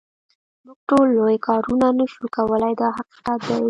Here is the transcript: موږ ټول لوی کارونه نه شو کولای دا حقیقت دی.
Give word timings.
موږ 0.65 0.79
ټول 0.89 1.07
لوی 1.17 1.37
کارونه 1.47 1.87
نه 1.97 2.05
شو 2.11 2.23
کولای 2.35 2.73
دا 2.81 2.87
حقیقت 2.97 3.39
دی. 3.47 3.57